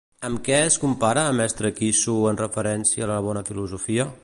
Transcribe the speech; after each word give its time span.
Amb 0.27 0.39
què 0.45 0.55
es 0.69 0.77
compara 0.83 1.25
Mestre 1.41 1.71
Quissu 1.81 2.17
en 2.31 2.41
referència 2.43 3.07
a 3.09 3.13
la 3.15 3.21
bona 3.31 3.47
filosofia? 3.51 4.11